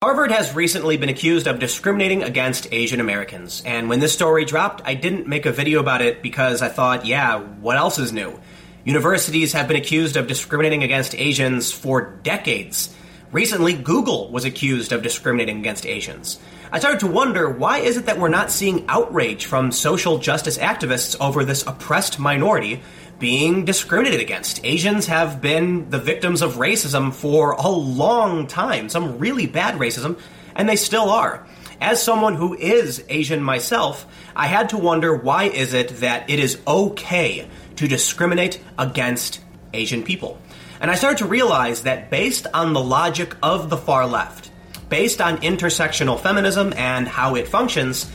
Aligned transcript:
Harvard 0.00 0.30
has 0.30 0.54
recently 0.54 0.96
been 0.96 1.08
accused 1.08 1.48
of 1.48 1.58
discriminating 1.58 2.22
against 2.22 2.72
Asian 2.72 3.00
Americans, 3.00 3.64
and 3.66 3.88
when 3.88 3.98
this 3.98 4.12
story 4.12 4.44
dropped, 4.44 4.80
I 4.84 4.94
didn't 4.94 5.26
make 5.26 5.44
a 5.44 5.50
video 5.50 5.80
about 5.80 6.02
it 6.02 6.22
because 6.22 6.62
I 6.62 6.68
thought, 6.68 7.04
yeah, 7.04 7.40
what 7.40 7.76
else 7.76 7.98
is 7.98 8.12
new? 8.12 8.38
Universities 8.84 9.54
have 9.54 9.66
been 9.66 9.76
accused 9.76 10.16
of 10.16 10.28
discriminating 10.28 10.84
against 10.84 11.16
Asians 11.16 11.72
for 11.72 12.12
decades. 12.22 12.94
Recently, 13.32 13.72
Google 13.72 14.30
was 14.30 14.44
accused 14.44 14.92
of 14.92 15.02
discriminating 15.02 15.58
against 15.58 15.84
Asians. 15.84 16.38
I 16.70 16.78
started 16.78 17.00
to 17.00 17.08
wonder 17.08 17.50
why 17.50 17.78
is 17.78 17.96
it 17.96 18.06
that 18.06 18.20
we're 18.20 18.28
not 18.28 18.52
seeing 18.52 18.86
outrage 18.88 19.46
from 19.46 19.72
social 19.72 20.18
justice 20.18 20.58
activists 20.58 21.16
over 21.20 21.44
this 21.44 21.66
oppressed 21.66 22.20
minority 22.20 22.82
being 23.18 23.64
discriminated 23.64 24.20
against. 24.20 24.64
Asians 24.64 25.06
have 25.06 25.40
been 25.40 25.90
the 25.90 25.98
victims 25.98 26.42
of 26.42 26.54
racism 26.54 27.12
for 27.12 27.52
a 27.52 27.68
long 27.68 28.46
time, 28.46 28.88
some 28.88 29.18
really 29.18 29.46
bad 29.46 29.74
racism, 29.74 30.18
and 30.54 30.68
they 30.68 30.76
still 30.76 31.10
are. 31.10 31.46
As 31.80 32.02
someone 32.02 32.34
who 32.34 32.54
is 32.54 33.04
Asian 33.08 33.42
myself, 33.42 34.06
I 34.34 34.46
had 34.46 34.70
to 34.70 34.78
wonder 34.78 35.16
why 35.16 35.44
is 35.44 35.74
it 35.74 36.00
that 36.00 36.28
it 36.28 36.38
is 36.38 36.58
okay 36.66 37.48
to 37.76 37.88
discriminate 37.88 38.60
against 38.76 39.40
Asian 39.72 40.02
people. 40.02 40.38
And 40.80 40.90
I 40.90 40.94
started 40.94 41.18
to 41.18 41.26
realize 41.26 41.82
that 41.82 42.10
based 42.10 42.46
on 42.52 42.72
the 42.72 42.82
logic 42.82 43.36
of 43.42 43.70
the 43.70 43.76
far 43.76 44.06
left, 44.06 44.50
based 44.88 45.20
on 45.20 45.38
intersectional 45.38 46.18
feminism 46.18 46.72
and 46.76 47.06
how 47.06 47.34
it 47.34 47.48
functions, 47.48 48.10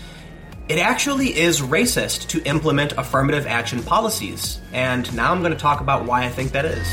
it 0.70 0.80
actually 0.80 1.38
is 1.38 1.62
racist 1.62 2.28
to 2.30 2.42
implement 2.44 2.94
affirmative 2.94 3.46
action 3.46 3.84
policies. 3.84 4.62
And 4.72 5.14
now 5.14 5.32
I'm 5.32 5.42
going 5.42 5.52
to 5.52 5.60
talk 5.60 5.82
about 5.82 6.06
why 6.06 6.24
I 6.24 6.30
think 6.30 6.54
that 6.54 6.66
is. 6.66 6.88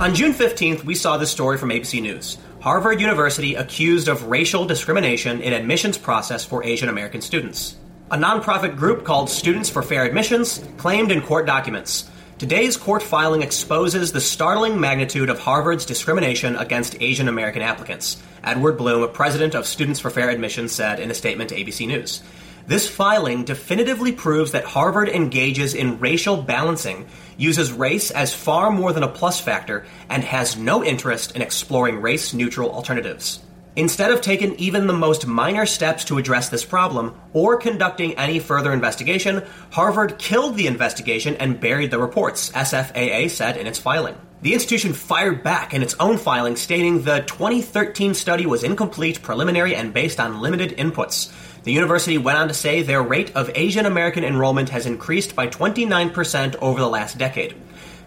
On 0.00 0.14
June 0.14 0.32
15th, 0.32 0.84
we 0.84 0.94
saw 0.94 1.16
this 1.16 1.30
story 1.30 1.56
from 1.56 1.70
ABC 1.70 2.02
News. 2.02 2.36
Harvard 2.60 3.00
University 3.00 3.54
accused 3.54 4.08
of 4.08 4.26
racial 4.26 4.66
discrimination 4.66 5.40
in 5.40 5.52
admissions 5.52 5.96
process 5.96 6.44
for 6.44 6.64
Asian 6.64 6.88
American 6.88 7.20
students. 7.22 7.76
A 8.10 8.16
nonprofit 8.16 8.76
group 8.76 9.04
called 9.04 9.30
Students 9.30 9.70
for 9.70 9.82
Fair 9.82 10.04
Admissions 10.04 10.62
claimed 10.76 11.10
in 11.10 11.22
court 11.22 11.46
documents 11.46 12.10
Today's 12.36 12.76
court 12.76 13.04
filing 13.04 13.42
exposes 13.42 14.10
the 14.10 14.20
startling 14.20 14.80
magnitude 14.80 15.30
of 15.30 15.38
Harvard's 15.38 15.86
discrimination 15.86 16.56
against 16.56 17.00
Asian 17.00 17.28
American 17.28 17.62
applicants. 17.62 18.20
Edward 18.42 18.76
Blum, 18.76 19.08
president 19.12 19.54
of 19.54 19.66
Students 19.66 20.00
for 20.00 20.10
Fair 20.10 20.30
Admission, 20.30 20.68
said 20.68 20.98
in 20.98 21.12
a 21.12 21.14
statement 21.14 21.50
to 21.50 21.56
ABC 21.56 21.86
News. 21.86 22.24
This 22.66 22.88
filing 22.88 23.44
definitively 23.44 24.10
proves 24.10 24.50
that 24.50 24.64
Harvard 24.64 25.08
engages 25.10 25.74
in 25.74 26.00
racial 26.00 26.42
balancing, 26.42 27.06
uses 27.36 27.72
race 27.72 28.10
as 28.10 28.34
far 28.34 28.72
more 28.72 28.92
than 28.92 29.04
a 29.04 29.08
plus 29.08 29.38
factor, 29.38 29.86
and 30.08 30.24
has 30.24 30.56
no 30.56 30.82
interest 30.82 31.36
in 31.36 31.42
exploring 31.42 32.00
race 32.00 32.34
neutral 32.34 32.72
alternatives. 32.72 33.44
Instead 33.76 34.12
of 34.12 34.20
taking 34.20 34.54
even 34.54 34.86
the 34.86 34.92
most 34.92 35.26
minor 35.26 35.66
steps 35.66 36.04
to 36.04 36.16
address 36.16 36.48
this 36.48 36.64
problem 36.64 37.20
or 37.32 37.56
conducting 37.56 38.16
any 38.16 38.38
further 38.38 38.72
investigation, 38.72 39.42
Harvard 39.72 40.16
killed 40.16 40.56
the 40.56 40.68
investigation 40.68 41.34
and 41.36 41.58
buried 41.58 41.90
the 41.90 41.98
reports, 41.98 42.52
SFAA 42.52 43.28
said 43.28 43.56
in 43.56 43.66
its 43.66 43.78
filing. 43.78 44.14
The 44.42 44.52
institution 44.52 44.92
fired 44.92 45.42
back 45.42 45.74
in 45.74 45.82
its 45.82 45.96
own 45.98 46.18
filing, 46.18 46.54
stating 46.54 47.02
the 47.02 47.20
2013 47.22 48.14
study 48.14 48.46
was 48.46 48.62
incomplete, 48.62 49.22
preliminary, 49.22 49.74
and 49.74 49.92
based 49.92 50.20
on 50.20 50.40
limited 50.40 50.76
inputs. 50.76 51.32
The 51.64 51.72
university 51.72 52.18
went 52.18 52.38
on 52.38 52.48
to 52.48 52.54
say 52.54 52.82
their 52.82 53.02
rate 53.02 53.34
of 53.34 53.50
Asian 53.54 53.86
American 53.86 54.22
enrollment 54.22 54.68
has 54.68 54.86
increased 54.86 55.34
by 55.34 55.48
29% 55.48 56.56
over 56.60 56.78
the 56.78 56.88
last 56.88 57.18
decade. 57.18 57.56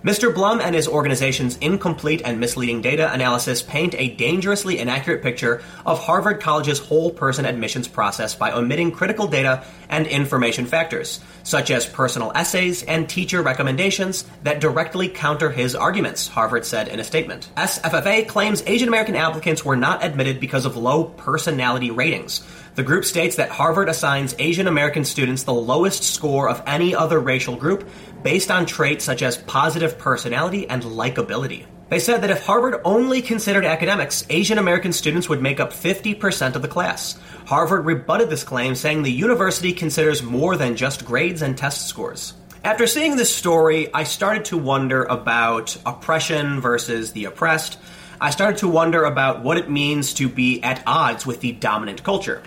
Mr. 0.04 0.34
Blum 0.34 0.62
and 0.62 0.76
his 0.76 0.88
organization's 0.88 1.58
incomplete 1.58 2.22
and 2.24 2.40
misleading 2.40 2.82
data 2.82 3.12
analysis 3.12 3.64
paint 3.64 3.96
a 3.98 4.10
dangerously 4.10 4.78
inaccurate 4.78 5.24
picture 5.24 5.62
of 5.88 6.00
Harvard 6.00 6.40
College's 6.40 6.78
whole 6.78 7.10
person 7.10 7.46
admissions 7.46 7.88
process 7.88 8.36
by 8.36 8.52
omitting 8.52 8.92
critical 8.92 9.28
data 9.28 9.64
and 9.90 10.06
information 10.06 10.68
factors, 10.68 11.20
such 11.44 11.72
as 11.72 11.88
personal 11.88 12.32
essays 12.36 12.84
and 12.84 13.10
teacher 13.10 13.42
recommendations 13.42 14.24
that 14.44 14.62
directly 14.62 15.10
counter 15.10 15.50
his 15.50 15.74
arguments, 15.74 16.28
Harvard 16.28 16.66
said 16.66 16.88
in 16.88 17.00
a 17.00 17.04
statement. 17.04 17.50
SFFA 17.58 18.28
claims 18.28 18.62
Asian 18.68 18.90
American 18.90 19.16
applicants 19.16 19.66
were 19.66 19.76
not 19.76 20.06
admitted 20.06 20.40
because 20.40 20.66
of 20.66 20.78
low 20.78 21.06
personality 21.06 21.90
ratings. 21.90 22.44
The 22.76 22.84
group 22.84 23.06
states 23.06 23.38
that 23.38 23.50
Harvard 23.50 23.90
assigns 23.90 24.36
Asian 24.38 24.68
American 24.68 25.04
students 25.04 25.42
the 25.42 25.54
lowest 25.54 26.04
score 26.04 26.48
of 26.48 26.62
any 26.68 26.94
other 26.94 27.20
racial 27.20 27.56
group 27.56 27.90
based 28.28 28.52
on 28.52 28.66
traits 28.66 29.06
such 29.06 29.22
as 29.22 29.38
positive 29.38 29.98
personality 29.98 30.68
and 30.68 30.84
likability. 30.84 31.66
They 31.88 32.00
said 32.00 32.24
that 32.24 32.30
if 32.30 32.46
Harvard 32.46 32.82
only 32.84 33.22
considered 33.22 33.64
academics, 33.64 34.26
Asian 34.30 34.58
American 34.58 34.92
students 34.92 35.30
would 35.30 35.42
make 35.42 35.62
up 35.62 35.72
50% 35.72 36.58
of 36.58 36.62
the 36.62 36.68
class. 36.68 37.18
Harvard 37.46 37.86
rebutted 37.86 38.30
this 38.30 38.44
claim, 38.44 38.76
saying 38.76 39.04
the 39.04 39.10
university 39.14 39.72
considers 39.72 40.22
more 40.22 40.58
than 40.58 40.76
just 40.76 41.06
grades 41.06 41.42
and 41.42 41.58
test 41.58 41.88
scores. 41.88 42.34
After 42.66 42.86
seeing 42.86 43.16
this 43.16 43.34
story, 43.34 43.94
I 43.94 44.04
started 44.04 44.44
to 44.46 44.58
wonder 44.58 45.06
about 45.06 45.78
oppression 45.86 46.60
versus 46.60 47.14
the 47.14 47.24
oppressed. 47.24 47.80
I 48.20 48.32
started 48.32 48.58
to 48.58 48.68
wonder 48.68 49.06
about 49.06 49.42
what 49.42 49.56
it 49.56 49.70
means 49.70 50.14
to 50.16 50.28
be 50.28 50.62
at 50.64 50.84
odds 50.86 51.26
with 51.26 51.40
the 51.40 51.54
dominant 51.54 52.04
culture. 52.04 52.44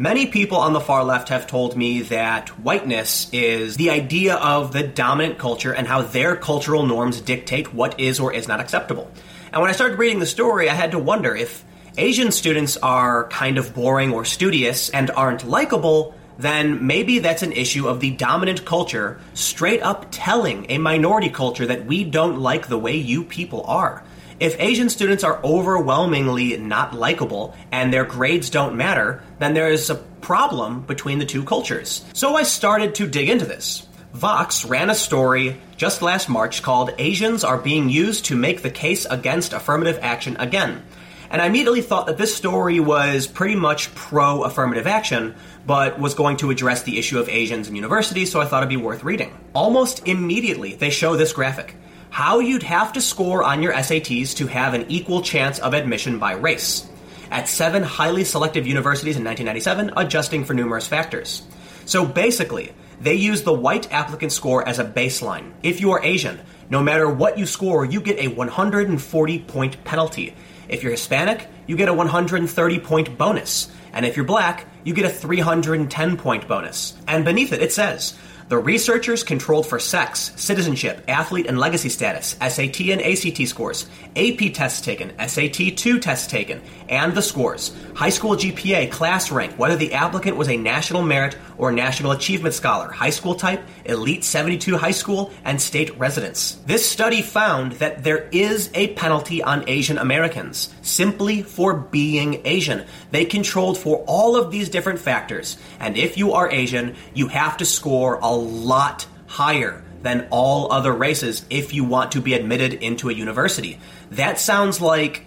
Many 0.00 0.28
people 0.28 0.56
on 0.56 0.72
the 0.72 0.80
far 0.80 1.04
left 1.04 1.28
have 1.28 1.46
told 1.46 1.76
me 1.76 2.00
that 2.00 2.48
whiteness 2.58 3.28
is 3.34 3.76
the 3.76 3.90
idea 3.90 4.36
of 4.36 4.72
the 4.72 4.82
dominant 4.82 5.36
culture 5.36 5.74
and 5.74 5.86
how 5.86 6.00
their 6.00 6.36
cultural 6.36 6.86
norms 6.86 7.20
dictate 7.20 7.74
what 7.74 8.00
is 8.00 8.18
or 8.18 8.32
is 8.32 8.48
not 8.48 8.60
acceptable. 8.60 9.10
And 9.52 9.60
when 9.60 9.68
I 9.68 9.74
started 9.74 9.98
reading 9.98 10.18
the 10.18 10.24
story, 10.24 10.70
I 10.70 10.74
had 10.74 10.92
to 10.92 10.98
wonder 10.98 11.36
if 11.36 11.62
Asian 11.98 12.32
students 12.32 12.78
are 12.78 13.28
kind 13.28 13.58
of 13.58 13.74
boring 13.74 14.10
or 14.10 14.24
studious 14.24 14.88
and 14.88 15.10
aren't 15.10 15.46
likable, 15.46 16.14
then 16.38 16.86
maybe 16.86 17.18
that's 17.18 17.42
an 17.42 17.52
issue 17.52 17.86
of 17.86 18.00
the 18.00 18.12
dominant 18.12 18.64
culture 18.64 19.20
straight 19.34 19.82
up 19.82 20.06
telling 20.10 20.64
a 20.70 20.78
minority 20.78 21.28
culture 21.28 21.66
that 21.66 21.84
we 21.84 22.04
don't 22.04 22.40
like 22.40 22.68
the 22.68 22.78
way 22.78 22.96
you 22.96 23.22
people 23.22 23.64
are. 23.66 24.02
If 24.40 24.58
Asian 24.58 24.88
students 24.88 25.22
are 25.22 25.38
overwhelmingly 25.44 26.56
not 26.56 26.94
likable 26.94 27.54
and 27.70 27.92
their 27.92 28.06
grades 28.06 28.48
don't 28.48 28.74
matter, 28.74 29.22
then 29.38 29.52
there 29.52 29.70
is 29.70 29.90
a 29.90 29.96
problem 29.96 30.80
between 30.80 31.18
the 31.18 31.26
two 31.26 31.44
cultures. 31.44 32.06
So 32.14 32.36
I 32.36 32.44
started 32.44 32.94
to 32.94 33.06
dig 33.06 33.28
into 33.28 33.44
this. 33.44 33.86
Vox 34.14 34.64
ran 34.64 34.88
a 34.88 34.94
story 34.94 35.60
just 35.76 36.00
last 36.00 36.30
March 36.30 36.62
called 36.62 36.94
Asians 36.96 37.44
Are 37.44 37.58
Being 37.58 37.90
Used 37.90 38.24
to 38.26 38.34
Make 38.34 38.62
the 38.62 38.70
Case 38.70 39.04
Against 39.04 39.52
Affirmative 39.52 39.98
Action 40.00 40.38
Again. 40.38 40.84
And 41.28 41.42
I 41.42 41.46
immediately 41.46 41.82
thought 41.82 42.06
that 42.06 42.16
this 42.16 42.34
story 42.34 42.80
was 42.80 43.26
pretty 43.26 43.56
much 43.56 43.94
pro 43.94 44.44
affirmative 44.44 44.86
action, 44.86 45.34
but 45.66 46.00
was 46.00 46.14
going 46.14 46.38
to 46.38 46.50
address 46.50 46.82
the 46.82 46.98
issue 46.98 47.18
of 47.18 47.28
Asians 47.28 47.68
in 47.68 47.76
universities, 47.76 48.32
so 48.32 48.40
I 48.40 48.46
thought 48.46 48.62
it'd 48.62 48.70
be 48.70 48.78
worth 48.78 49.04
reading. 49.04 49.38
Almost 49.52 50.08
immediately, 50.08 50.76
they 50.76 50.88
show 50.88 51.14
this 51.14 51.34
graphic 51.34 51.76
how 52.10 52.40
you'd 52.40 52.64
have 52.64 52.92
to 52.92 53.00
score 53.00 53.42
on 53.42 53.62
your 53.62 53.72
SATs 53.72 54.36
to 54.36 54.46
have 54.48 54.74
an 54.74 54.86
equal 54.88 55.22
chance 55.22 55.58
of 55.60 55.74
admission 55.74 56.18
by 56.18 56.32
race. 56.32 56.86
At 57.30 57.48
seven 57.48 57.84
highly 57.84 58.24
selective 58.24 58.66
universities 58.66 59.16
in 59.16 59.24
1997, 59.24 59.92
adjusting 59.96 60.44
for 60.44 60.52
numerous 60.52 60.88
factors. 60.88 61.42
So 61.86 62.04
basically, 62.04 62.72
they 63.00 63.14
use 63.14 63.42
the 63.42 63.52
white 63.52 63.92
applicant 63.92 64.32
score 64.32 64.66
as 64.66 64.78
a 64.78 64.84
baseline. 64.84 65.52
If 65.62 65.80
you 65.80 65.92
are 65.92 66.04
Asian, 66.04 66.40
no 66.68 66.82
matter 66.82 67.08
what 67.08 67.38
you 67.38 67.46
score, 67.46 67.84
you 67.84 68.00
get 68.00 68.18
a 68.18 68.28
140 68.28 69.38
point 69.40 69.84
penalty. 69.84 70.34
If 70.68 70.82
you're 70.82 70.92
Hispanic, 70.92 71.48
you 71.66 71.76
get 71.76 71.88
a 71.88 71.94
130 71.94 72.80
point 72.80 73.16
bonus. 73.16 73.70
And 73.92 74.04
if 74.04 74.16
you're 74.16 74.26
black, 74.26 74.66
you 74.84 74.94
get 74.94 75.04
a 75.04 75.10
310 75.10 76.16
point 76.16 76.48
bonus. 76.48 76.96
And 77.06 77.24
beneath 77.24 77.52
it, 77.52 77.62
it 77.62 77.72
says, 77.72 78.18
the 78.50 78.58
researchers 78.58 79.22
controlled 79.22 79.64
for 79.64 79.78
sex, 79.78 80.32
citizenship, 80.34 81.04
athlete 81.06 81.46
and 81.46 81.56
legacy 81.56 81.88
status, 81.88 82.36
SAT 82.40 82.80
and 82.80 83.00
ACT 83.00 83.46
scores, 83.46 83.86
AP 84.16 84.52
tests 84.52 84.80
taken, 84.80 85.12
SAT 85.24 85.76
2 85.76 86.00
tests 86.00 86.26
taken, 86.26 86.60
and 86.88 87.14
the 87.14 87.22
scores, 87.22 87.72
high 87.94 88.08
school 88.08 88.32
GPA, 88.32 88.90
class 88.90 89.30
rank, 89.30 89.56
whether 89.56 89.76
the 89.76 89.92
applicant 89.92 90.36
was 90.36 90.48
a 90.48 90.56
national 90.56 91.02
merit 91.02 91.38
or 91.58 91.70
national 91.70 92.10
achievement 92.10 92.52
scholar, 92.52 92.88
high 92.88 93.10
school 93.10 93.36
type, 93.36 93.62
elite 93.84 94.24
72 94.24 94.76
high 94.76 94.90
school, 94.90 95.30
and 95.44 95.62
state 95.62 95.96
residence. 95.96 96.58
This 96.66 96.84
study 96.84 97.22
found 97.22 97.74
that 97.74 98.02
there 98.02 98.28
is 98.32 98.68
a 98.74 98.94
penalty 98.94 99.44
on 99.44 99.68
Asian 99.68 99.96
Americans 99.96 100.74
simply 100.90 101.42
for 101.42 101.74
being 101.74 102.42
Asian. 102.44 102.84
They 103.10 103.24
controlled 103.24 103.78
for 103.78 104.04
all 104.06 104.36
of 104.36 104.50
these 104.50 104.68
different 104.68 104.98
factors, 104.98 105.56
and 105.78 105.96
if 105.96 106.18
you 106.18 106.32
are 106.32 106.50
Asian, 106.50 106.96
you 107.14 107.28
have 107.28 107.56
to 107.58 107.64
score 107.64 108.16
a 108.16 108.30
lot 108.30 109.06
higher 109.26 109.82
than 110.02 110.26
all 110.30 110.72
other 110.72 110.92
races 110.92 111.44
if 111.50 111.72
you 111.74 111.84
want 111.84 112.12
to 112.12 112.20
be 112.20 112.34
admitted 112.34 112.74
into 112.74 113.10
a 113.10 113.12
university. 113.12 113.78
That 114.12 114.38
sounds 114.38 114.80
like 114.80 115.24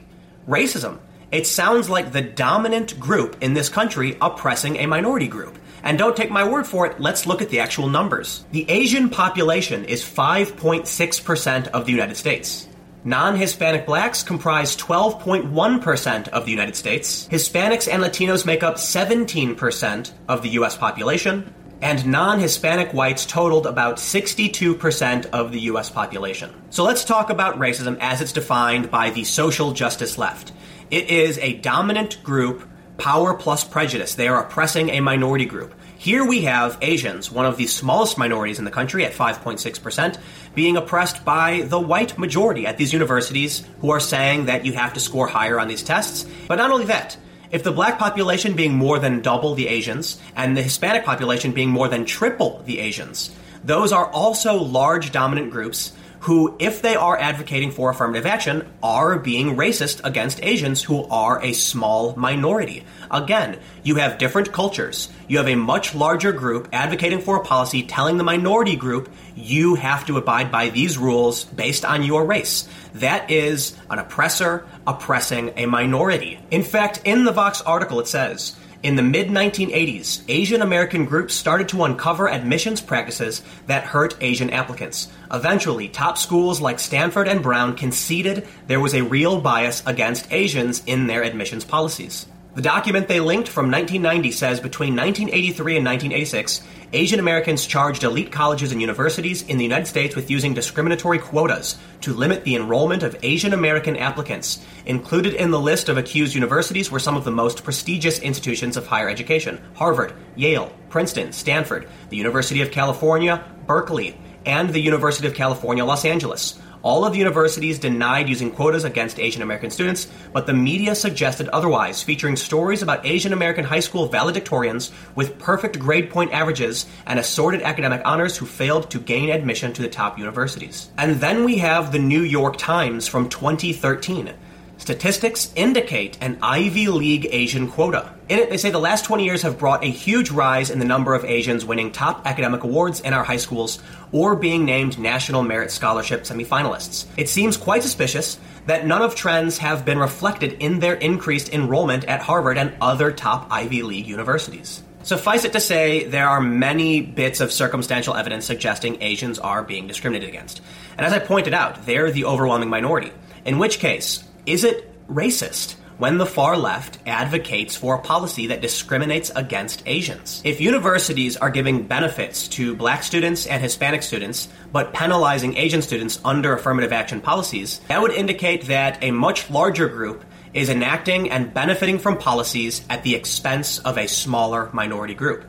racism. 0.47 0.99
It 1.31 1.47
sounds 1.47 1.89
like 1.89 2.11
the 2.11 2.21
dominant 2.21 2.99
group 2.99 3.37
in 3.41 3.53
this 3.53 3.69
country 3.69 4.17
oppressing 4.21 4.77
a 4.77 4.85
minority 4.85 5.27
group. 5.27 5.57
And 5.83 5.97
don't 5.97 6.15
take 6.15 6.31
my 6.31 6.47
word 6.47 6.65
for 6.65 6.85
it, 6.85 6.99
let's 6.99 7.25
look 7.25 7.41
at 7.41 7.49
the 7.49 7.59
actual 7.59 7.89
numbers. 7.89 8.45
The 8.51 8.69
Asian 8.69 9.09
population 9.09 9.83
is 9.85 10.03
5.6% 10.03 11.67
of 11.67 11.85
the 11.85 11.91
United 11.91 12.15
States. 12.15 12.67
Non 13.05 13.35
Hispanic 13.35 13.85
blacks 13.85 14.23
comprise 14.23 14.77
12.1% 14.77 16.29
of 16.29 16.45
the 16.45 16.51
United 16.51 16.77
States. 16.77 17.27
Hispanics 17.27 17.91
and 17.91 18.01
Latinos 18.01 18.45
make 18.45 18.63
up 18.63 18.75
17% 18.75 20.11
of 20.29 20.41
the 20.41 20.49
U.S. 20.51 20.77
population. 20.77 21.53
And 21.81 22.05
non 22.05 22.39
Hispanic 22.39 22.93
whites 22.93 23.25
totaled 23.25 23.67
about 23.67 23.97
62% 23.97 25.25
of 25.31 25.51
the 25.51 25.59
U.S. 25.61 25.89
population. 25.89 26.49
So 26.69 26.85
let's 26.85 27.03
talk 27.03 27.29
about 27.29 27.59
racism 27.59 27.97
as 27.99 28.21
it's 28.21 28.31
defined 28.31 28.89
by 28.89 29.09
the 29.09 29.25
social 29.25 29.73
justice 29.73 30.17
left. 30.17 30.53
It 30.89 31.09
is 31.09 31.37
a 31.39 31.55
dominant 31.55 32.23
group, 32.23 32.65
power 32.97 33.33
plus 33.33 33.65
prejudice. 33.65 34.15
They 34.15 34.29
are 34.29 34.45
oppressing 34.45 34.91
a 34.91 35.01
minority 35.01 35.45
group. 35.45 35.73
Here 36.03 36.25
we 36.25 36.41
have 36.41 36.77
Asians, 36.81 37.31
one 37.31 37.45
of 37.45 37.55
the 37.55 37.65
smallest 37.65 38.17
minorities 38.17 38.59
in 38.59 38.65
the 38.65 38.71
country 38.71 39.05
at 39.05 39.13
5.6%, 39.13 40.17
being 40.55 40.77
oppressed 40.77 41.25
by 41.25 41.61
the 41.61 41.79
white 41.79 42.17
majority 42.17 42.67
at 42.67 42.77
these 42.77 42.93
universities 42.93 43.63
who 43.81 43.89
are 43.89 43.99
saying 43.99 44.45
that 44.45 44.65
you 44.65 44.73
have 44.73 44.93
to 44.93 44.99
score 44.99 45.27
higher 45.27 45.59
on 45.59 45.67
these 45.67 45.83
tests. 45.83 46.25
But 46.47 46.55
not 46.55 46.71
only 46.71 46.85
that, 46.85 47.17
if 47.51 47.63
the 47.63 47.71
black 47.71 47.99
population 47.99 48.55
being 48.55 48.73
more 48.73 48.99
than 48.99 49.21
double 49.21 49.55
the 49.55 49.67
Asians 49.67 50.19
and 50.35 50.57
the 50.57 50.63
Hispanic 50.63 51.05
population 51.05 51.51
being 51.51 51.69
more 51.69 51.87
than 51.87 52.05
triple 52.05 52.61
the 52.65 52.79
Asians, 52.79 53.29
those 53.63 53.91
are 53.91 54.07
also 54.07 54.55
large 54.55 55.11
dominant 55.11 55.51
groups 55.51 55.93
who, 56.23 56.55
if 56.57 56.81
they 56.81 56.95
are 56.95 57.17
advocating 57.17 57.71
for 57.71 57.89
affirmative 57.89 58.25
action, 58.25 58.65
are 58.81 59.19
being 59.19 59.57
racist 59.57 59.99
against 60.05 60.41
Asians 60.41 60.81
who 60.81 61.03
are 61.05 61.43
a 61.43 61.51
small 61.51 62.15
minority. 62.15 62.85
Again, 63.11 63.59
you 63.83 63.95
have 63.95 64.17
different 64.17 64.53
cultures. 64.53 65.09
You 65.27 65.37
have 65.39 65.49
a 65.49 65.55
much 65.55 65.93
larger 65.93 66.31
group 66.31 66.69
advocating 66.71 67.19
for 67.19 67.35
a 67.35 67.43
policy 67.43 67.83
telling 67.83 68.17
the 68.17 68.23
minority 68.23 68.77
group 68.77 69.11
you 69.35 69.75
have 69.75 70.05
to 70.05 70.17
abide 70.17 70.49
by 70.49 70.69
these 70.69 70.97
rules 70.97 71.43
based 71.43 71.83
on 71.83 72.03
your 72.03 72.25
race. 72.25 72.69
That 72.95 73.29
is 73.29 73.77
an 73.89 73.99
oppressor 73.99 74.65
oppressing 74.87 75.51
a 75.57 75.65
minority. 75.65 76.39
In 76.51 76.63
fact, 76.63 77.01
in 77.03 77.25
the 77.25 77.33
Vox 77.33 77.61
article, 77.61 77.99
it 77.99 78.07
says, 78.07 78.55
in 78.83 78.97
the 78.97 79.01
mid 79.01 79.29
1980s, 79.29 80.23
Asian 80.27 80.61
American 80.61 81.05
groups 81.05 81.33
started 81.33 81.69
to 81.69 81.85
uncover 81.85 82.29
admissions 82.29 82.81
practices 82.81 83.41
that 83.67 83.85
hurt 83.85 84.17
Asian 84.19 84.49
applicants. 84.49 85.07
Eventually, 85.31 85.87
top 85.87 86.17
schools 86.17 86.59
like 86.59 86.79
Stanford 86.79 87.29
and 87.29 87.41
Brown 87.41 87.77
conceded 87.77 88.45
there 88.67 88.81
was 88.81 88.93
a 88.93 89.01
real 89.01 89.39
bias 89.39 89.81
against 89.85 90.31
Asians 90.33 90.83
in 90.85 91.07
their 91.07 91.23
admissions 91.23 91.63
policies. 91.63 92.27
The 92.55 92.61
document 92.61 93.07
they 93.07 93.19
linked 93.19 93.49
from 93.49 93.71
1990 93.71 94.31
says 94.31 94.59
between 94.59 94.95
1983 94.95 95.77
and 95.77 95.85
1986, 95.87 96.61
Asian 96.93 97.19
Americans 97.19 97.65
charged 97.65 98.03
elite 98.03 98.31
colleges 98.31 98.71
and 98.71 98.79
universities 98.79 99.41
in 99.41 99.57
the 99.57 99.63
United 99.63 99.87
States 99.87 100.15
with 100.15 100.29
using 100.29 100.53
discriminatory 100.53 101.17
quotas 101.17 101.79
to 102.01 102.13
limit 102.13 102.43
the 102.43 102.55
enrollment 102.55 103.01
of 103.01 103.17
Asian 103.23 103.53
American 103.53 103.97
applicants. 103.97 104.63
Included 104.85 105.33
in 105.33 105.49
the 105.49 105.59
list 105.59 105.89
of 105.89 105.97
accused 105.97 106.35
universities 106.35 106.91
were 106.91 106.99
some 106.99 107.17
of 107.17 107.23
the 107.23 107.31
most 107.31 107.63
prestigious 107.63 108.19
institutions 108.19 108.77
of 108.77 108.85
higher 108.85 109.09
education 109.09 109.59
Harvard, 109.73 110.13
Yale, 110.35 110.71
Princeton, 110.89 111.33
Stanford, 111.33 111.87
the 112.09 112.17
University 112.17 112.61
of 112.61 112.69
California, 112.69 113.43
Berkeley, 113.65 114.15
and 114.45 114.69
the 114.69 114.79
University 114.79 115.27
of 115.27 115.33
California, 115.33 115.83
Los 115.83 116.05
Angeles. 116.05 116.59
All 116.83 117.05
of 117.05 117.13
the 117.13 117.19
universities 117.19 117.79
denied 117.79 118.27
using 118.27 118.51
quotas 118.51 118.83
against 118.83 119.17
Asian 119.17 119.41
American 119.41 119.71
students, 119.71 120.11
but 120.33 120.45
the 120.45 120.53
media 120.53 120.95
suggested 120.95 121.47
otherwise, 121.47 122.03
featuring 122.03 122.35
stories 122.35 122.81
about 122.81 123.05
Asian 123.05 123.31
American 123.31 123.63
high 123.63 123.79
school 123.79 124.09
valedictorians 124.09 124.91
with 125.15 125.39
perfect 125.39 125.79
grade 125.79 126.09
point 126.09 126.33
averages 126.33 126.85
and 127.07 127.19
assorted 127.19 127.61
academic 127.61 128.01
honors 128.03 128.35
who 128.35 128.45
failed 128.45 128.91
to 128.91 128.99
gain 128.99 129.29
admission 129.29 129.71
to 129.71 129.81
the 129.81 129.87
top 129.87 130.19
universities. 130.19 130.89
And 130.97 131.21
then 131.21 131.45
we 131.45 131.59
have 131.59 131.93
the 131.93 131.99
New 131.99 132.21
York 132.21 132.57
Times 132.57 133.07
from 133.07 133.29
2013. 133.29 134.33
Statistics 134.77 135.53
indicate 135.55 136.17
an 136.19 136.37
Ivy 136.41 136.87
League 136.87 137.27
Asian 137.31 137.69
quota. 137.69 138.13
In 138.27 138.39
it, 138.39 138.49
they 138.49 138.57
say 138.57 138.69
the 138.69 138.79
last 138.79 139.05
20 139.05 139.23
years 139.23 139.41
have 139.43 139.59
brought 139.59 139.83
a 139.83 139.87
huge 139.87 140.31
rise 140.31 140.69
in 140.69 140.79
the 140.79 140.85
number 140.85 141.13
of 141.13 141.23
Asians 141.23 141.63
winning 141.63 141.91
top 141.91 142.25
academic 142.25 142.63
awards 142.63 142.99
in 142.99 143.13
our 143.13 143.23
high 143.23 143.37
schools 143.37 143.79
or 144.11 144.35
being 144.35 144.65
named 144.65 144.99
National 144.99 145.43
Merit 145.43 145.71
Scholarship 145.71 146.23
semifinalists. 146.23 147.05
It 147.15 147.29
seems 147.29 147.55
quite 147.55 147.83
suspicious 147.83 148.39
that 148.65 148.85
none 148.85 149.01
of 149.01 149.15
trends 149.15 149.57
have 149.59 149.85
been 149.85 149.99
reflected 149.99 150.53
in 150.53 150.79
their 150.79 150.95
increased 150.95 151.53
enrollment 151.53 152.05
at 152.05 152.21
Harvard 152.21 152.57
and 152.57 152.73
other 152.81 153.11
top 153.11 153.47
Ivy 153.51 153.83
League 153.83 154.07
universities. 154.07 154.83
Suffice 155.03 155.43
it 155.43 155.51
to 155.51 155.59
say, 155.59 156.05
there 156.05 156.29
are 156.29 156.39
many 156.39 157.01
bits 157.01 157.41
of 157.41 157.51
circumstantial 157.51 158.15
evidence 158.15 158.45
suggesting 158.45 159.01
Asians 159.01 159.37
are 159.37 159.61
being 159.61 159.85
discriminated 159.85 160.29
against. 160.29 160.61
And 160.97 161.05
as 161.05 161.11
I 161.11 161.19
pointed 161.19 161.53
out, 161.53 161.85
they're 161.85 162.09
the 162.09 162.25
overwhelming 162.25 162.69
minority. 162.69 163.11
In 163.43 163.59
which 163.59 163.79
case, 163.79 164.23
is 164.45 164.63
it 164.63 164.89
racist 165.07 165.75
when 165.97 166.17
the 166.17 166.25
far 166.25 166.57
left 166.57 166.97
advocates 167.05 167.77
for 167.77 167.95
a 167.95 168.01
policy 168.01 168.47
that 168.47 168.61
discriminates 168.61 169.31
against 169.35 169.83
Asians? 169.85 170.41
If 170.43 170.59
universities 170.59 171.37
are 171.37 171.49
giving 171.49 171.87
benefits 171.87 172.49
to 172.49 172.75
black 172.75 173.03
students 173.03 173.45
and 173.45 173.61
Hispanic 173.61 174.03
students, 174.03 174.49
but 174.71 174.93
penalizing 174.93 175.55
Asian 175.55 175.81
students 175.81 176.19
under 176.25 176.53
affirmative 176.53 176.91
action 176.91 177.21
policies, 177.21 177.79
that 177.87 178.01
would 178.01 178.11
indicate 178.11 178.67
that 178.67 179.01
a 179.01 179.11
much 179.11 179.49
larger 179.49 179.87
group 179.87 180.25
is 180.53 180.69
enacting 180.69 181.31
and 181.31 181.53
benefiting 181.53 181.97
from 181.97 182.17
policies 182.17 182.85
at 182.89 183.03
the 183.03 183.15
expense 183.15 183.79
of 183.79 183.97
a 183.97 184.07
smaller 184.07 184.69
minority 184.73 185.15
group. 185.15 185.45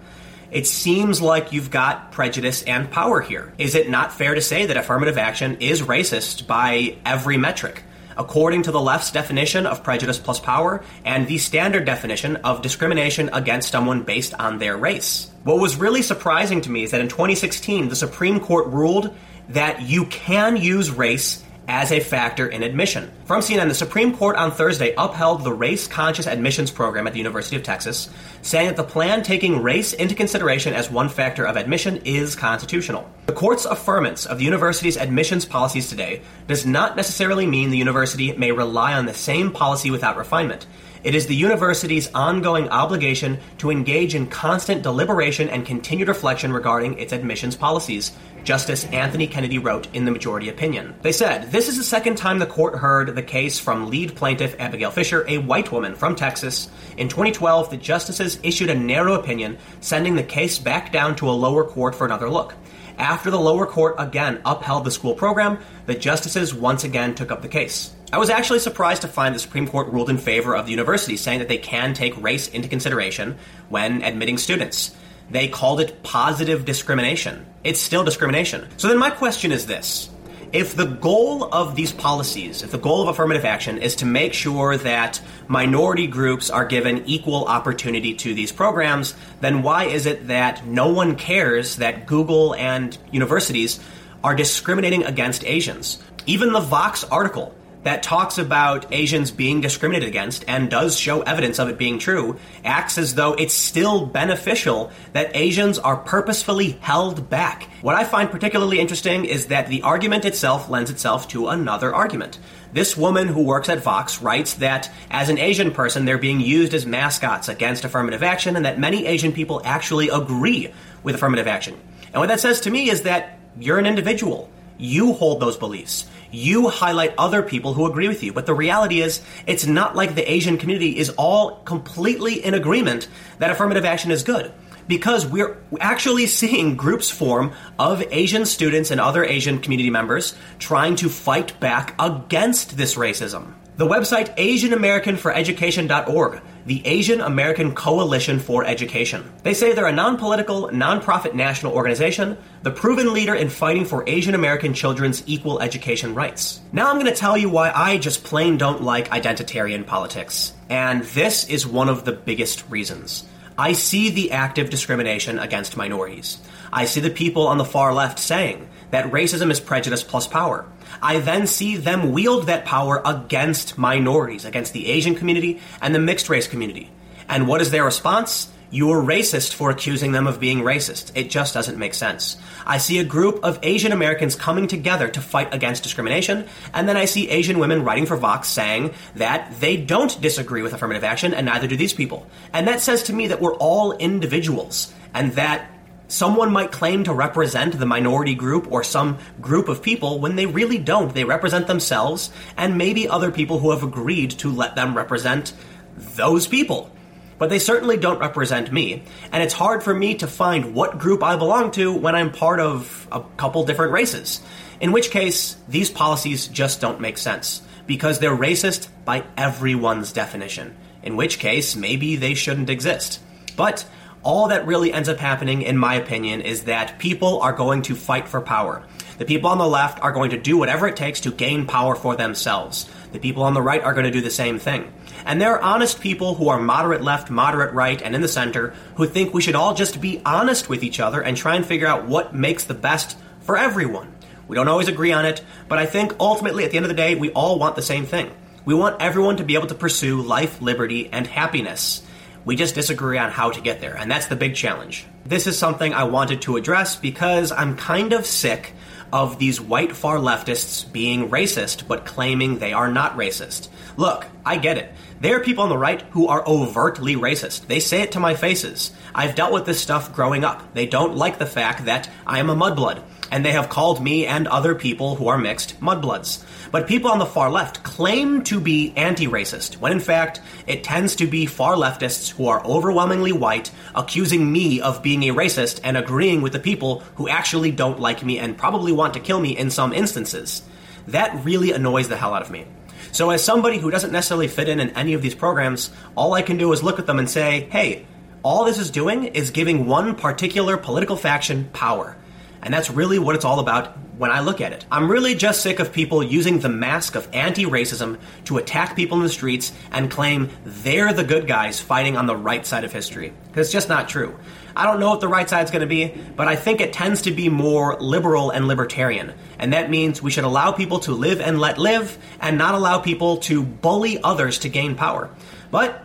It 0.52 0.68
seems 0.68 1.20
like 1.20 1.52
you've 1.52 1.70
got 1.72 2.12
prejudice 2.12 2.62
and 2.62 2.88
power 2.88 3.20
here. 3.20 3.52
Is 3.58 3.74
it 3.74 3.90
not 3.90 4.12
fair 4.12 4.36
to 4.36 4.40
say 4.40 4.66
that 4.66 4.76
affirmative 4.76 5.18
action 5.18 5.56
is 5.58 5.82
racist 5.82 6.46
by 6.46 6.98
every 7.04 7.36
metric? 7.36 7.82
According 8.16 8.62
to 8.62 8.70
the 8.72 8.80
left's 8.80 9.10
definition 9.10 9.66
of 9.66 9.82
prejudice 9.82 10.18
plus 10.18 10.40
power 10.40 10.82
and 11.04 11.26
the 11.26 11.38
standard 11.38 11.84
definition 11.84 12.36
of 12.36 12.62
discrimination 12.62 13.30
against 13.32 13.70
someone 13.70 14.02
based 14.02 14.34
on 14.34 14.58
their 14.58 14.76
race. 14.76 15.30
What 15.44 15.58
was 15.58 15.76
really 15.76 16.02
surprising 16.02 16.62
to 16.62 16.70
me 16.70 16.84
is 16.84 16.90
that 16.92 17.00
in 17.00 17.08
2016, 17.08 17.88
the 17.88 17.96
Supreme 17.96 18.40
Court 18.40 18.66
ruled 18.68 19.14
that 19.50 19.82
you 19.82 20.06
can 20.06 20.56
use 20.56 20.90
race 20.90 21.43
as 21.68 21.92
a 21.92 22.00
factor 22.00 22.46
in 22.46 22.62
admission. 22.62 23.10
From 23.24 23.40
CNN, 23.40 23.68
the 23.68 23.74
Supreme 23.74 24.16
Court 24.16 24.36
on 24.36 24.52
Thursday 24.52 24.94
upheld 24.96 25.44
the 25.44 25.52
race 25.52 25.86
conscious 25.86 26.26
admissions 26.26 26.70
program 26.70 27.06
at 27.06 27.12
the 27.12 27.18
University 27.18 27.56
of 27.56 27.62
Texas, 27.62 28.10
saying 28.42 28.68
that 28.68 28.76
the 28.76 28.84
plan 28.84 29.22
taking 29.22 29.62
race 29.62 29.92
into 29.92 30.14
consideration 30.14 30.74
as 30.74 30.90
one 30.90 31.08
factor 31.08 31.46
of 31.46 31.56
admission 31.56 31.98
is 32.04 32.34
constitutional. 32.34 33.10
The 33.26 33.32
court's 33.32 33.66
affirmance 33.66 34.26
of 34.26 34.38
the 34.38 34.44
university's 34.44 34.96
admissions 34.96 35.44
policies 35.44 35.88
today 35.88 36.22
does 36.46 36.66
not 36.66 36.96
necessarily 36.96 37.46
mean 37.46 37.70
the 37.70 37.78
university 37.78 38.32
may 38.32 38.52
rely 38.52 38.94
on 38.94 39.06
the 39.06 39.14
same 39.14 39.50
policy 39.50 39.90
without 39.90 40.16
refinement. 40.16 40.66
It 41.04 41.14
is 41.14 41.26
the 41.26 41.36
university's 41.36 42.10
ongoing 42.14 42.70
obligation 42.70 43.38
to 43.58 43.70
engage 43.70 44.14
in 44.14 44.26
constant 44.26 44.82
deliberation 44.82 45.50
and 45.50 45.66
continued 45.66 46.08
reflection 46.08 46.50
regarding 46.50 46.98
its 46.98 47.12
admissions 47.12 47.56
policies, 47.56 48.12
Justice 48.42 48.86
Anthony 48.86 49.26
Kennedy 49.26 49.58
wrote 49.58 49.86
in 49.94 50.06
the 50.06 50.10
majority 50.10 50.48
opinion. 50.48 50.94
They 51.02 51.12
said, 51.12 51.52
This 51.52 51.68
is 51.68 51.76
the 51.76 51.84
second 51.84 52.16
time 52.16 52.38
the 52.38 52.46
court 52.46 52.76
heard 52.76 53.14
the 53.14 53.22
case 53.22 53.58
from 53.58 53.90
lead 53.90 54.16
plaintiff 54.16 54.56
Abigail 54.58 54.90
Fisher, 54.90 55.26
a 55.28 55.36
white 55.36 55.70
woman 55.70 55.94
from 55.94 56.16
Texas. 56.16 56.70
In 56.96 57.10
2012, 57.10 57.68
the 57.68 57.76
justices 57.76 58.38
issued 58.42 58.70
a 58.70 58.74
narrow 58.74 59.12
opinion, 59.12 59.58
sending 59.82 60.14
the 60.16 60.22
case 60.22 60.58
back 60.58 60.90
down 60.90 61.16
to 61.16 61.28
a 61.28 61.32
lower 61.32 61.64
court 61.64 61.94
for 61.94 62.06
another 62.06 62.30
look. 62.30 62.54
After 62.96 63.30
the 63.30 63.40
lower 63.40 63.66
court 63.66 63.96
again 63.98 64.40
upheld 64.46 64.84
the 64.84 64.90
school 64.90 65.14
program, 65.14 65.58
the 65.84 65.94
justices 65.94 66.54
once 66.54 66.84
again 66.84 67.14
took 67.14 67.30
up 67.30 67.42
the 67.42 67.48
case. 67.48 67.92
I 68.14 68.18
was 68.18 68.30
actually 68.30 68.60
surprised 68.60 69.02
to 69.02 69.08
find 69.08 69.34
the 69.34 69.40
Supreme 69.40 69.66
Court 69.66 69.88
ruled 69.88 70.08
in 70.08 70.18
favor 70.18 70.54
of 70.54 70.66
the 70.66 70.70
university, 70.70 71.16
saying 71.16 71.40
that 71.40 71.48
they 71.48 71.58
can 71.58 71.94
take 71.94 72.16
race 72.22 72.46
into 72.46 72.68
consideration 72.68 73.36
when 73.70 74.02
admitting 74.04 74.38
students. 74.38 74.94
They 75.32 75.48
called 75.48 75.80
it 75.80 76.04
positive 76.04 76.64
discrimination. 76.64 77.44
It's 77.64 77.80
still 77.80 78.04
discrimination. 78.04 78.68
So 78.76 78.86
then 78.86 78.98
my 78.98 79.10
question 79.10 79.50
is 79.50 79.66
this. 79.66 80.10
If 80.52 80.76
the 80.76 80.84
goal 80.84 81.52
of 81.52 81.74
these 81.74 81.90
policies, 81.90 82.62
if 82.62 82.70
the 82.70 82.78
goal 82.78 83.02
of 83.02 83.08
affirmative 83.08 83.44
action 83.44 83.78
is 83.78 83.96
to 83.96 84.06
make 84.06 84.32
sure 84.32 84.76
that 84.76 85.20
minority 85.48 86.06
groups 86.06 86.50
are 86.50 86.64
given 86.64 87.04
equal 87.06 87.46
opportunity 87.46 88.14
to 88.14 88.32
these 88.32 88.52
programs, 88.52 89.14
then 89.40 89.62
why 89.62 89.86
is 89.86 90.06
it 90.06 90.28
that 90.28 90.64
no 90.64 90.86
one 90.88 91.16
cares 91.16 91.78
that 91.78 92.06
Google 92.06 92.54
and 92.54 92.96
universities 93.10 93.80
are 94.22 94.36
discriminating 94.36 95.02
against 95.02 95.44
Asians? 95.44 96.00
Even 96.26 96.52
the 96.52 96.60
Vox 96.60 97.02
article 97.02 97.52
that 97.84 98.02
talks 98.02 98.38
about 98.38 98.92
Asians 98.92 99.30
being 99.30 99.60
discriminated 99.60 100.08
against 100.08 100.44
and 100.48 100.70
does 100.70 100.98
show 100.98 101.22
evidence 101.22 101.58
of 101.58 101.68
it 101.68 101.78
being 101.78 101.98
true 101.98 102.38
acts 102.64 102.98
as 102.98 103.14
though 103.14 103.34
it's 103.34 103.54
still 103.54 104.06
beneficial 104.06 104.90
that 105.12 105.34
Asians 105.36 105.78
are 105.78 105.96
purposefully 105.96 106.72
held 106.80 107.30
back. 107.30 107.68
What 107.82 107.94
I 107.94 108.04
find 108.04 108.30
particularly 108.30 108.80
interesting 108.80 109.24
is 109.24 109.46
that 109.46 109.68
the 109.68 109.82
argument 109.82 110.24
itself 110.24 110.68
lends 110.68 110.90
itself 110.90 111.28
to 111.28 111.48
another 111.48 111.94
argument. 111.94 112.38
This 112.72 112.96
woman 112.96 113.28
who 113.28 113.44
works 113.44 113.68
at 113.68 113.82
Vox 113.82 114.20
writes 114.20 114.54
that 114.54 114.90
as 115.10 115.28
an 115.28 115.38
Asian 115.38 115.70
person, 115.70 116.04
they're 116.04 116.18
being 116.18 116.40
used 116.40 116.74
as 116.74 116.84
mascots 116.86 117.48
against 117.48 117.84
affirmative 117.84 118.22
action 118.22 118.56
and 118.56 118.64
that 118.64 118.80
many 118.80 119.06
Asian 119.06 119.32
people 119.32 119.62
actually 119.64 120.08
agree 120.08 120.72
with 121.04 121.14
affirmative 121.14 121.46
action. 121.46 121.78
And 122.12 122.20
what 122.20 122.28
that 122.28 122.40
says 122.40 122.62
to 122.62 122.70
me 122.70 122.90
is 122.90 123.02
that 123.02 123.38
you're 123.58 123.78
an 123.78 123.86
individual 123.86 124.50
You 124.78 125.12
hold 125.12 125.40
those 125.40 125.56
beliefs. 125.56 126.06
You 126.30 126.68
highlight 126.68 127.14
other 127.16 127.42
people 127.42 127.74
who 127.74 127.86
agree 127.86 128.08
with 128.08 128.22
you. 128.22 128.32
But 128.32 128.46
the 128.46 128.54
reality 128.54 129.00
is, 129.00 129.22
it's 129.46 129.66
not 129.66 129.94
like 129.94 130.14
the 130.14 130.30
Asian 130.30 130.58
community 130.58 130.98
is 130.98 131.10
all 131.10 131.56
completely 131.64 132.44
in 132.44 132.54
agreement 132.54 133.08
that 133.38 133.50
affirmative 133.50 133.84
action 133.84 134.10
is 134.10 134.22
good 134.22 134.52
because 134.88 135.26
we're 135.26 135.56
actually 135.80 136.26
seeing 136.26 136.76
groups 136.76 137.10
form 137.10 137.52
of 137.78 138.02
Asian 138.10 138.44
students 138.46 138.90
and 138.90 139.00
other 139.00 139.24
Asian 139.24 139.58
community 139.58 139.90
members 139.90 140.34
trying 140.58 140.96
to 140.96 141.08
fight 141.08 141.58
back 141.60 141.94
against 141.98 142.76
this 142.76 142.96
racism. 142.96 143.54
The 143.76 143.88
website 143.88 144.36
AsianAmericanForEducation.org, 144.36 146.40
the 146.64 146.86
Asian 146.86 147.20
American 147.20 147.74
Coalition 147.74 148.38
for 148.38 148.64
Education. 148.64 149.32
They 149.42 149.52
say 149.52 149.72
they're 149.72 149.88
a 149.88 149.92
non 149.92 150.16
political, 150.16 150.70
non-profit 150.70 151.34
national 151.34 151.72
organization, 151.72 152.38
the 152.62 152.70
proven 152.70 153.12
leader 153.12 153.34
in 153.34 153.48
fighting 153.48 153.84
for 153.84 154.08
Asian 154.08 154.36
American 154.36 154.74
children's 154.74 155.24
equal 155.26 155.60
education 155.60 156.14
rights. 156.14 156.60
Now 156.70 156.88
I'm 156.88 157.00
going 157.00 157.12
to 157.12 157.18
tell 157.18 157.36
you 157.36 157.48
why 157.48 157.72
I 157.74 157.98
just 157.98 158.22
plain 158.22 158.58
don't 158.58 158.84
like 158.84 159.08
identitarian 159.08 159.84
politics. 159.84 160.52
And 160.68 161.02
this 161.02 161.48
is 161.48 161.66
one 161.66 161.88
of 161.88 162.04
the 162.04 162.12
biggest 162.12 162.70
reasons. 162.70 163.24
I 163.58 163.72
see 163.72 164.10
the 164.10 164.30
active 164.30 164.70
discrimination 164.70 165.40
against 165.40 165.76
minorities. 165.76 166.38
I 166.72 166.84
see 166.84 167.00
the 167.00 167.10
people 167.10 167.48
on 167.48 167.58
the 167.58 167.64
far 167.64 167.92
left 167.92 168.20
saying 168.20 168.68
that 168.94 169.10
racism 169.10 169.50
is 169.50 169.58
prejudice 169.58 170.04
plus 170.04 170.28
power. 170.28 170.64
I 171.02 171.18
then 171.18 171.48
see 171.48 171.76
them 171.76 172.12
wield 172.12 172.46
that 172.46 172.64
power 172.64 173.02
against 173.04 173.76
minorities, 173.76 174.44
against 174.44 174.72
the 174.72 174.86
Asian 174.86 175.16
community 175.16 175.60
and 175.82 175.92
the 175.92 175.98
mixed 175.98 176.28
race 176.28 176.46
community. 176.46 176.92
And 177.28 177.48
what 177.48 177.60
is 177.60 177.72
their 177.72 177.84
response? 177.84 178.52
You're 178.70 179.02
racist 179.02 179.52
for 179.52 179.70
accusing 179.70 180.12
them 180.12 180.28
of 180.28 180.38
being 180.38 180.60
racist. 180.60 181.10
It 181.16 181.28
just 181.28 181.54
doesn't 181.54 181.76
make 181.76 181.94
sense. 181.94 182.36
I 182.64 182.78
see 182.78 183.00
a 183.00 183.04
group 183.04 183.40
of 183.42 183.58
Asian 183.64 183.90
Americans 183.90 184.36
coming 184.36 184.68
together 184.68 185.08
to 185.08 185.20
fight 185.20 185.52
against 185.52 185.82
discrimination, 185.82 186.46
and 186.72 186.88
then 186.88 186.96
I 186.96 187.06
see 187.06 187.28
Asian 187.28 187.58
women 187.58 187.82
writing 187.82 188.06
for 188.06 188.16
Vox 188.16 188.46
saying 188.46 188.94
that 189.16 189.60
they 189.60 189.76
don't 189.76 190.20
disagree 190.20 190.62
with 190.62 190.72
affirmative 190.72 191.04
action, 191.04 191.34
and 191.34 191.46
neither 191.46 191.66
do 191.66 191.76
these 191.76 191.92
people. 191.92 192.26
And 192.52 192.68
that 192.68 192.80
says 192.80 193.02
to 193.04 193.12
me 193.12 193.26
that 193.28 193.40
we're 193.40 193.54
all 193.54 193.92
individuals, 193.92 194.92
and 195.12 195.32
that 195.32 195.68
someone 196.08 196.52
might 196.52 196.72
claim 196.72 197.04
to 197.04 197.12
represent 197.12 197.78
the 197.78 197.86
minority 197.86 198.34
group 198.34 198.70
or 198.70 198.84
some 198.84 199.18
group 199.40 199.68
of 199.68 199.82
people 199.82 200.20
when 200.20 200.36
they 200.36 200.46
really 200.46 200.78
don't. 200.78 201.14
They 201.14 201.24
represent 201.24 201.66
themselves 201.66 202.30
and 202.56 202.78
maybe 202.78 203.08
other 203.08 203.30
people 203.30 203.58
who 203.58 203.70
have 203.70 203.82
agreed 203.82 204.30
to 204.32 204.50
let 204.50 204.76
them 204.76 204.96
represent 204.96 205.52
those 205.96 206.46
people 206.46 206.90
but 207.38 207.50
they 207.50 207.58
certainly 207.58 207.96
don't 207.96 208.20
represent 208.20 208.72
me. 208.72 209.02
And 209.32 209.42
it's 209.42 209.54
hard 209.54 209.82
for 209.82 209.94
me 209.94 210.14
to 210.16 210.26
find 210.26 210.74
what 210.74 210.98
group 210.98 211.22
I 211.22 211.36
belong 211.36 211.72
to 211.72 211.92
when 211.92 212.14
I'm 212.14 212.32
part 212.32 212.60
of 212.60 213.08
a 213.10 213.20
couple 213.36 213.64
different 213.64 213.92
races. 213.92 214.40
In 214.80 214.92
which 214.92 215.10
case, 215.10 215.56
these 215.68 215.90
policies 215.90 216.46
just 216.48 216.80
don't 216.80 217.00
make 217.00 217.18
sense 217.18 217.62
because 217.86 218.18
they're 218.18 218.36
racist 218.36 218.88
by 219.04 219.24
everyone's 219.36 220.12
definition. 220.12 220.76
In 221.02 221.16
which 221.16 221.38
case, 221.38 221.76
maybe 221.76 222.16
they 222.16 222.34
shouldn't 222.34 222.70
exist. 222.70 223.20
But 223.56 223.84
all 224.24 224.48
that 224.48 224.66
really 224.66 224.92
ends 224.92 225.08
up 225.08 225.18
happening, 225.18 225.62
in 225.62 225.76
my 225.76 225.94
opinion, 225.94 226.40
is 226.40 226.64
that 226.64 226.98
people 226.98 227.40
are 227.42 227.52
going 227.52 227.82
to 227.82 227.94
fight 227.94 228.26
for 228.26 228.40
power. 228.40 228.82
The 229.18 229.24
people 229.24 229.50
on 229.50 229.58
the 229.58 229.68
left 229.68 230.02
are 230.02 230.12
going 230.12 230.30
to 230.30 230.40
do 230.40 230.56
whatever 230.56 230.88
it 230.88 230.96
takes 230.96 231.20
to 231.20 231.30
gain 231.30 231.66
power 231.66 231.94
for 231.94 232.16
themselves. 232.16 232.90
The 233.12 233.20
people 233.20 233.44
on 233.44 233.54
the 233.54 233.62
right 233.62 233.82
are 233.82 233.92
going 233.92 234.06
to 234.06 234.10
do 234.10 234.20
the 234.20 234.30
same 234.30 234.58
thing. 234.58 234.92
And 235.24 235.40
there 235.40 235.52
are 235.52 235.62
honest 235.62 236.00
people 236.00 236.34
who 236.34 236.48
are 236.48 236.58
moderate 236.58 237.02
left, 237.02 237.30
moderate 237.30 237.72
right, 237.74 238.02
and 238.02 238.14
in 238.14 238.22
the 238.22 238.28
center 238.28 238.74
who 238.96 239.06
think 239.06 239.32
we 239.32 239.42
should 239.42 239.54
all 239.54 239.74
just 239.74 240.00
be 240.00 240.20
honest 240.26 240.68
with 240.68 240.82
each 240.82 240.98
other 240.98 241.22
and 241.22 241.36
try 241.36 241.54
and 241.54 241.64
figure 241.64 241.86
out 241.86 242.06
what 242.06 242.34
makes 242.34 242.64
the 242.64 242.74
best 242.74 243.16
for 243.40 243.56
everyone. 243.56 244.12
We 244.48 244.56
don't 244.56 244.68
always 244.68 244.88
agree 244.88 245.12
on 245.12 245.24
it, 245.24 245.42
but 245.68 245.78
I 245.78 245.86
think 245.86 246.14
ultimately 246.18 246.64
at 246.64 246.70
the 246.70 246.76
end 246.76 246.86
of 246.86 246.90
the 246.90 246.94
day, 246.94 247.14
we 247.14 247.30
all 247.30 247.58
want 247.58 247.76
the 247.76 247.82
same 247.82 248.04
thing. 248.04 248.30
We 248.64 248.74
want 248.74 249.00
everyone 249.00 249.36
to 249.36 249.44
be 249.44 249.54
able 249.54 249.68
to 249.68 249.74
pursue 249.74 250.22
life, 250.22 250.60
liberty, 250.60 251.08
and 251.12 251.26
happiness. 251.26 252.02
We 252.44 252.56
just 252.56 252.74
disagree 252.74 253.18
on 253.18 253.30
how 253.30 253.50
to 253.50 253.60
get 253.60 253.80
there, 253.80 253.96
and 253.96 254.10
that's 254.10 254.26
the 254.26 254.36
big 254.36 254.54
challenge. 254.54 255.06
This 255.24 255.46
is 255.46 255.58
something 255.58 255.94
I 255.94 256.04
wanted 256.04 256.42
to 256.42 256.56
address 256.56 256.96
because 256.96 257.52
I'm 257.52 257.76
kind 257.76 258.12
of 258.12 258.26
sick 258.26 258.74
of 259.12 259.38
these 259.38 259.60
white 259.60 259.94
far 259.94 260.18
leftists 260.18 260.90
being 260.90 261.30
racist 261.30 261.86
but 261.86 262.04
claiming 262.04 262.58
they 262.58 262.72
are 262.72 262.90
not 262.90 263.16
racist. 263.16 263.68
Look, 263.96 264.26
I 264.46 264.58
get 264.58 264.76
it. 264.76 264.92
There 265.20 265.36
are 265.36 265.44
people 265.44 265.62
on 265.62 265.70
the 265.70 265.78
right 265.78 266.02
who 266.10 266.28
are 266.28 266.46
overtly 266.46 267.16
racist. 267.16 267.66
They 267.66 267.80
say 267.80 268.02
it 268.02 268.12
to 268.12 268.20
my 268.20 268.34
faces. 268.34 268.92
I've 269.14 269.34
dealt 269.34 269.54
with 269.54 269.64
this 269.64 269.80
stuff 269.80 270.14
growing 270.14 270.44
up. 270.44 270.74
They 270.74 270.86
don't 270.86 271.16
like 271.16 271.38
the 271.38 271.46
fact 271.46 271.86
that 271.86 272.10
I 272.26 272.40
am 272.40 272.50
a 272.50 272.56
mudblood, 272.56 273.02
and 273.30 273.42
they 273.42 273.52
have 273.52 273.70
called 273.70 274.02
me 274.02 274.26
and 274.26 274.46
other 274.46 274.74
people 274.74 275.14
who 275.14 275.28
are 275.28 275.38
mixed 275.38 275.80
mudbloods. 275.80 276.44
But 276.70 276.88
people 276.88 277.10
on 277.10 277.20
the 277.20 277.26
far 277.26 277.50
left 277.50 277.84
claim 277.84 278.42
to 278.44 278.60
be 278.60 278.92
anti 278.96 279.26
racist, 279.26 279.78
when 279.78 279.92
in 279.92 280.00
fact, 280.00 280.42
it 280.66 280.84
tends 280.84 281.16
to 281.16 281.26
be 281.26 281.46
far 281.46 281.74
leftists 281.76 282.30
who 282.30 282.48
are 282.48 282.62
overwhelmingly 282.66 283.32
white 283.32 283.70
accusing 283.94 284.52
me 284.52 284.82
of 284.82 285.02
being 285.02 285.22
a 285.22 285.34
racist 285.34 285.80
and 285.84 285.96
agreeing 285.96 286.42
with 286.42 286.52
the 286.52 286.58
people 286.58 287.00
who 287.14 287.28
actually 287.28 287.70
don't 287.70 288.00
like 288.00 288.22
me 288.22 288.38
and 288.38 288.58
probably 288.58 288.92
want 288.92 289.14
to 289.14 289.20
kill 289.20 289.40
me 289.40 289.56
in 289.56 289.70
some 289.70 289.94
instances. 289.94 290.62
That 291.06 291.44
really 291.44 291.72
annoys 291.72 292.08
the 292.08 292.16
hell 292.16 292.34
out 292.34 292.42
of 292.42 292.50
me. 292.50 292.66
So, 293.14 293.30
as 293.30 293.44
somebody 293.44 293.78
who 293.78 293.92
doesn't 293.92 294.10
necessarily 294.10 294.48
fit 294.48 294.68
in 294.68 294.80
in 294.80 294.90
any 294.90 295.14
of 295.14 295.22
these 295.22 295.36
programs, 295.36 295.92
all 296.16 296.34
I 296.34 296.42
can 296.42 296.58
do 296.58 296.72
is 296.72 296.82
look 296.82 296.98
at 296.98 297.06
them 297.06 297.20
and 297.20 297.30
say, 297.30 297.68
hey, 297.70 298.06
all 298.42 298.64
this 298.64 298.76
is 298.76 298.90
doing 298.90 299.26
is 299.26 299.52
giving 299.52 299.86
one 299.86 300.16
particular 300.16 300.76
political 300.76 301.14
faction 301.14 301.70
power. 301.72 302.16
And 302.64 302.74
that's 302.74 302.90
really 302.90 303.18
what 303.18 303.36
it's 303.36 303.44
all 303.44 303.60
about 303.60 303.96
when 304.16 304.30
I 304.30 304.40
look 304.40 304.60
at 304.60 304.72
it. 304.72 304.86
I'm 304.90 305.10
really 305.10 305.34
just 305.34 305.60
sick 305.60 305.80
of 305.80 305.92
people 305.92 306.22
using 306.22 306.60
the 306.60 306.68
mask 306.68 307.14
of 307.14 307.28
anti 307.32 307.66
racism 307.66 308.18
to 308.44 308.56
attack 308.56 308.96
people 308.96 309.18
in 309.18 309.22
the 309.22 309.28
streets 309.28 309.72
and 309.92 310.10
claim 310.10 310.50
they're 310.64 311.12
the 311.12 311.24
good 311.24 311.46
guys 311.46 311.80
fighting 311.80 312.16
on 312.16 312.26
the 312.26 312.36
right 312.36 312.64
side 312.64 312.84
of 312.84 312.92
history. 312.92 313.32
Because 313.48 313.66
it's 313.66 313.72
just 313.72 313.88
not 313.88 314.08
true. 314.08 314.36
I 314.76 314.86
don't 314.86 314.98
know 314.98 315.10
what 315.10 315.20
the 315.20 315.28
right 315.28 315.48
side's 315.48 315.70
going 315.70 315.82
to 315.82 315.86
be, 315.86 316.14
but 316.34 316.48
I 316.48 316.56
think 316.56 316.80
it 316.80 316.92
tends 316.92 317.22
to 317.22 317.30
be 317.30 317.48
more 317.48 317.96
liberal 318.00 318.50
and 318.50 318.66
libertarian. 318.66 319.34
And 319.58 319.72
that 319.72 319.90
means 319.90 320.20
we 320.20 320.30
should 320.30 320.44
allow 320.44 320.72
people 320.72 321.00
to 321.00 321.12
live 321.12 321.40
and 321.40 321.60
let 321.60 321.78
live 321.78 322.18
and 322.40 322.58
not 322.58 322.74
allow 322.74 322.98
people 322.98 323.36
to 323.38 323.62
bully 323.62 324.20
others 324.22 324.58
to 324.60 324.68
gain 324.68 324.96
power. 324.96 325.30
But, 325.70 326.02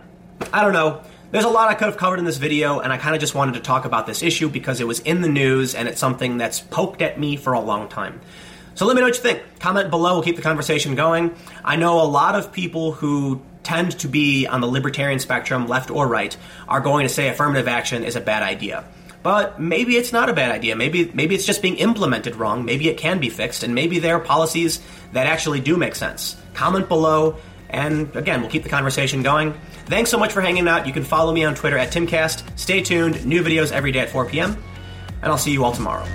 I 0.53 0.63
don't 0.63 0.73
know. 0.73 1.01
There's 1.31 1.45
a 1.45 1.50
lot 1.50 1.69
I 1.69 1.75
could 1.75 1.86
have 1.86 1.98
covered 1.98 2.17
in 2.17 2.25
this 2.25 2.38
video, 2.38 2.79
and 2.79 2.91
I 2.91 2.98
kind 2.98 3.13
of 3.13 3.21
just 3.21 3.36
wanted 3.36 3.53
to 3.53 3.59
talk 3.59 3.86
about 3.86 4.07
this 4.07 4.24
issue 4.24 4.50
because 4.50 4.81
it 4.81 4.88
was 4.88 5.00
in 5.01 5.21
the 5.21 5.27
news 5.29 5.75
and 5.75 5.88
it's 5.88 6.00
something 6.00 6.39
that's 6.39 6.59
poked 6.59 7.03
at 7.03 7.19
me 7.19 7.36
for 7.36 7.53
a 7.53 7.59
long 7.59 7.88
time. 7.88 8.19
So 8.74 8.88
let 8.88 8.95
me 8.95 9.01
know 9.01 9.07
what 9.07 9.15
you 9.15 9.21
think. 9.21 9.43
Comment 9.59 9.91
below, 9.91 10.13
we'll 10.13 10.24
keep 10.24 10.38
the 10.38 10.41
conversation 10.41 10.95
going. 10.95 11.36
I 11.63 11.75
know 11.75 12.01
a 12.01 12.07
lot 12.09 12.33
of 12.33 12.51
people 12.51 12.93
who 12.93 13.43
tend 13.62 14.00
to 14.00 14.07
be 14.07 14.48
on 14.48 14.59
the 14.59 14.67
libertarian 14.67 15.19
spectrum, 15.19 15.67
left 15.67 15.91
or 15.91 16.07
right, 16.07 16.36
are 16.67 16.79
going 16.79 17.07
to 17.07 17.13
say 17.13 17.27
affirmative 17.27 17.67
action 17.67 18.03
is 18.03 18.15
a 18.15 18.21
bad 18.21 18.41
idea. 18.41 18.86
But 19.21 19.62
maybe 19.62 19.98
it's 19.98 20.12
not 20.12 20.29
a 20.29 20.33
bad 20.33 20.50
idea. 20.50 20.75
Maybe 20.75 21.12
maybe 21.13 21.36
it's 21.36 21.45
just 21.45 21.62
being 21.62 21.75
implemented 21.75 22.38
wrong. 22.38 22.65
Maybe 22.65 22.89
it 22.89 22.98
can 22.98 23.19
be 23.19 23.29
fixed, 23.29 23.62
and 23.62 23.75
maybe 23.75 24.00
there 24.00 24.15
are 24.15 24.19
policies 24.19 24.81
that 25.12 25.27
actually 25.27 25.59
do 25.59 25.77
make 25.77 25.93
sense. 25.93 26.38
Comment 26.55 26.88
below, 26.88 27.36
and 27.69 28.15
again, 28.15 28.41
we'll 28.41 28.49
keep 28.49 28.63
the 28.63 28.69
conversation 28.69 29.21
going. 29.23 29.53
Thanks 29.85 30.09
so 30.09 30.17
much 30.17 30.31
for 30.31 30.41
hanging 30.41 30.67
out. 30.67 30.88
You 30.88 30.93
can 30.93 31.03
follow 31.03 31.33
me 31.33 31.45
on 31.45 31.55
Twitter 31.55 31.77
at 31.77 31.91
Timcast. 31.91 32.57
Stay 32.57 32.81
tuned, 32.81 33.25
new 33.25 33.43
videos 33.43 33.71
every 33.71 33.91
day 33.91 33.99
at 33.99 34.09
4 34.09 34.25
p.m., 34.25 34.61
and 35.21 35.31
I'll 35.31 35.38
see 35.38 35.51
you 35.51 35.63
all 35.63 35.73
tomorrow. 35.73 36.05